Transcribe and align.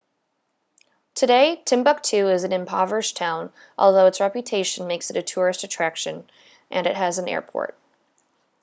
today 1.13 1.61
timbuktu 1.63 2.27
is 2.31 2.43
an 2.43 2.51
impoverished 2.51 3.15
town 3.17 3.53
although 3.77 4.07
its 4.07 4.19
reputation 4.19 4.87
makes 4.87 5.11
it 5.11 5.15
a 5.15 5.21
tourist 5.21 5.63
attraction 5.63 6.27
and 6.71 6.87
it 6.87 6.95
has 6.95 7.19
an 7.19 7.27
airport 7.27 7.77